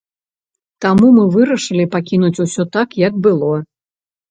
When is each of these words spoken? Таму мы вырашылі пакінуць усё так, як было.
Таму 0.85 1.07
мы 1.17 1.25
вырашылі 1.35 1.85
пакінуць 1.97 2.41
усё 2.47 2.67
так, 2.79 2.99
як 3.07 3.23
было. 3.29 3.55